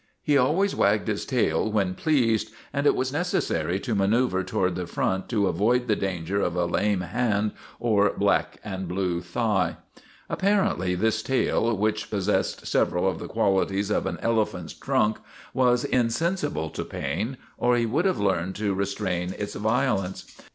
He 0.23 0.35
always 0.35 0.73
wagged 0.75 1.07
his 1.07 1.27
tail 1.27 1.71
when 1.71 1.93
pleased, 1.93 2.49
and 2.73 2.87
it 2.87 2.95
was 2.95 3.13
necessary 3.13 3.79
to 3.81 3.93
manceuver 3.93 4.43
toward 4.43 4.73
the 4.73 4.87
front 4.87 5.29
to 5.29 5.45
avoid 5.45 5.85
the 5.87 5.95
danger 5.95 6.41
of 6.41 6.55
a 6.55 6.65
lame 6.65 7.01
hand 7.01 7.51
or 7.79 8.11
black 8.17 8.57
and 8.63 8.87
blue 8.87 9.21
thigh. 9.21 9.75
Apparently 10.27 10.95
this 10.95 11.21
tail, 11.21 11.77
which 11.77 12.09
possessed 12.09 12.65
several 12.65 13.07
of 13.07 13.19
the 13.19 13.27
qualities 13.27 13.91
of 13.91 14.07
an 14.07 14.17
ele 14.23 14.43
phant's 14.47 14.73
trunk, 14.73 15.19
was 15.53 15.83
insensible 15.85 16.71
to 16.71 16.83
pain, 16.83 17.37
or 17.59 17.77
he 17.77 17.85
would 17.85 18.05
have 18.05 18.17
learned 18.19 18.55
to 18.55 18.73
restrain 18.73 19.35
its 19.37 19.53
violence. 19.53 20.25